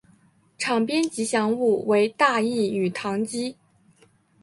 [0.57, 3.55] 场边吉祥物为大义与唐基。